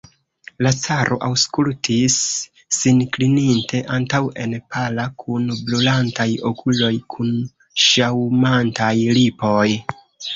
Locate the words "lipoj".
9.19-9.69